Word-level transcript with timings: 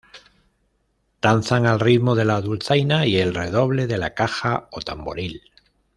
Danzan 1.25 1.67
al 1.67 1.79
ritmo 1.79 2.15
de 2.15 2.25
la 2.25 2.41
dulzaina 2.41 3.05
y 3.05 3.17
el 3.17 3.35
redoble 3.35 3.85
de 3.85 3.99
la 3.99 4.15
caja 4.15 4.67
o 4.71 4.81
tamboril. 4.81 5.43